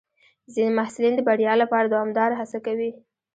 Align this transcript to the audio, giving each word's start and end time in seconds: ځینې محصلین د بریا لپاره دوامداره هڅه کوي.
ځینې 0.53 0.71
محصلین 0.77 1.13
د 1.15 1.19
بریا 1.27 1.53
لپاره 1.61 1.85
دوامداره 1.93 2.35
هڅه 2.41 2.59
کوي. 2.65 2.91